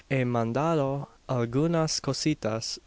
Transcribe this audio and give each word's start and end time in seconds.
He 0.09 0.23
mandado 0.25 1.09
algunas 1.27 2.01
cositas. 2.01 2.79